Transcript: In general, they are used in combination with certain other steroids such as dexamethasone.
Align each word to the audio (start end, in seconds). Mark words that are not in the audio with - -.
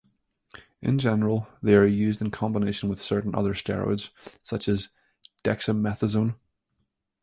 In 0.81 0.97
general, 0.97 1.47
they 1.61 1.75
are 1.75 1.85
used 1.85 2.21
in 2.23 2.31
combination 2.31 2.89
with 2.89 2.99
certain 2.99 3.35
other 3.35 3.53
steroids 3.53 4.09
such 4.41 4.67
as 4.67 4.89
dexamethasone. 5.43 6.37